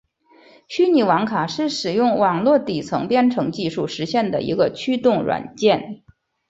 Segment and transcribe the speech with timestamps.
[0.67, 6.01] 虚拟网卡是使用网络底层编程技术实现的一个驱动软件。